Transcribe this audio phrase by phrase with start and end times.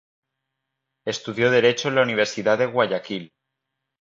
[1.05, 3.31] Estudió derecho en la Universidad de Guayaquil.